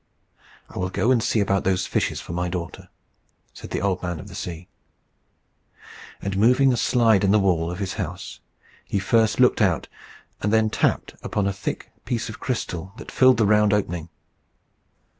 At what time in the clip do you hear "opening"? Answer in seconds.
13.73-14.09